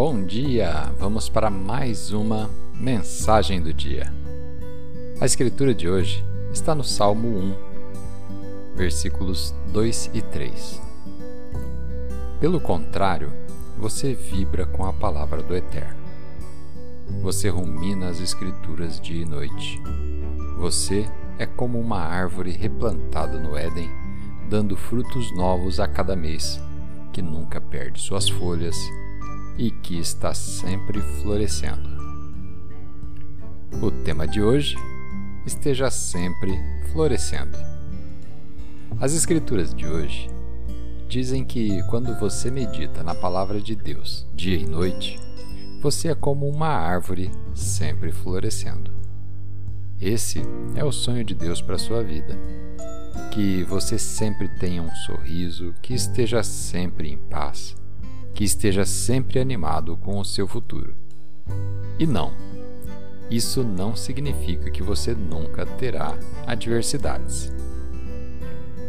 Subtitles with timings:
[0.00, 0.92] Bom dia!
[0.96, 4.06] Vamos para mais uma mensagem do dia.
[5.20, 10.80] A escritura de hoje está no Salmo 1, versículos 2 e 3.
[12.38, 13.32] Pelo contrário,
[13.76, 15.98] você vibra com a palavra do Eterno.
[17.20, 19.82] Você rumina as escrituras dia e noite.
[20.58, 21.10] Você
[21.40, 23.90] é como uma árvore replantada no Éden,
[24.48, 26.62] dando frutos novos a cada mês,
[27.12, 28.76] que nunca perde suas folhas
[29.58, 31.88] e que está sempre florescendo.
[33.82, 34.76] O tema de hoje:
[35.44, 36.56] esteja sempre
[36.92, 37.58] florescendo.
[39.00, 40.30] As Escrituras de hoje
[41.08, 45.18] dizem que quando você medita na palavra de Deus dia e noite,
[45.82, 48.90] você é como uma árvore sempre florescendo.
[50.00, 50.40] Esse
[50.76, 52.38] é o sonho de Deus para sua vida.
[53.32, 57.76] Que você sempre tenha um sorriso, que esteja sempre em paz,
[58.38, 60.94] que esteja sempre animado com o seu futuro.
[61.98, 62.32] E não,
[63.28, 67.52] isso não significa que você nunca terá adversidades.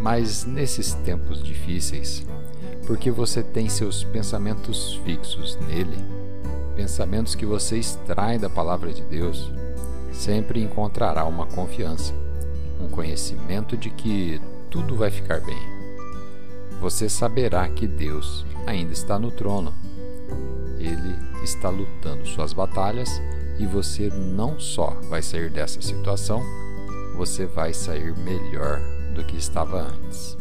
[0.00, 2.26] Mas nesses tempos difíceis,
[2.88, 5.96] porque você tem seus pensamentos fixos nele,
[6.74, 9.48] pensamentos que você extrai da palavra de Deus,
[10.10, 12.12] sempre encontrará uma confiança,
[12.80, 15.85] um conhecimento de que tudo vai ficar bem.
[16.80, 19.72] Você saberá que Deus ainda está no trono.
[20.78, 23.20] Ele está lutando suas batalhas
[23.58, 26.42] e você não só vai sair dessa situação,
[27.16, 28.80] você vai sair melhor
[29.14, 30.36] do que estava antes.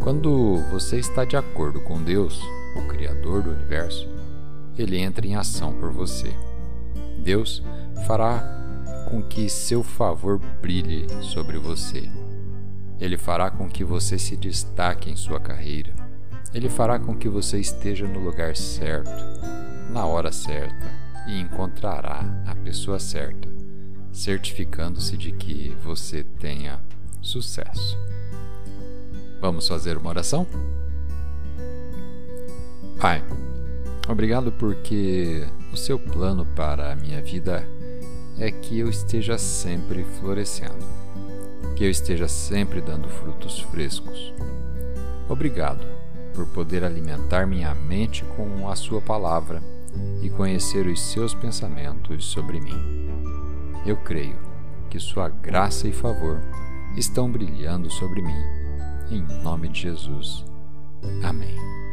[0.00, 2.40] Quando você está de acordo com Deus,
[2.76, 4.08] o Criador do universo,
[4.78, 6.32] ele entra em ação por você.
[7.18, 7.62] Deus
[8.06, 8.42] fará
[9.08, 12.08] com que seu favor brilhe sobre você.
[13.00, 15.94] Ele fará com que você se destaque em sua carreira.
[16.54, 19.10] Ele fará com que você esteja no lugar certo,
[19.90, 20.86] na hora certa
[21.26, 23.48] e encontrará a pessoa certa,
[24.12, 26.80] certificando-se de que você tenha
[27.20, 27.98] sucesso.
[29.40, 30.46] Vamos fazer uma oração?
[32.98, 33.22] Pai,
[34.08, 37.68] obrigado porque o seu plano para a minha vida
[38.38, 40.84] é que eu esteja sempre florescendo,
[41.76, 44.32] que eu esteja sempre dando frutos frescos.
[45.28, 45.86] Obrigado
[46.34, 49.62] por poder alimentar minha mente com a Sua palavra
[50.22, 53.10] e conhecer os seus pensamentos sobre mim.
[53.84, 54.38] Eu creio
[54.90, 56.40] que Sua graça e favor
[56.96, 58.42] estão brilhando sobre mim.
[59.10, 60.44] Em nome de Jesus.
[61.22, 61.85] Amém.